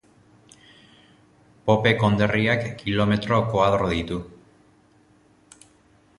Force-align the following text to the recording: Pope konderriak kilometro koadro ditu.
Pope 1.67 1.91
konderriak 2.05 2.65
kilometro 2.81 3.41
koadro 3.53 3.93
ditu. 3.93 4.19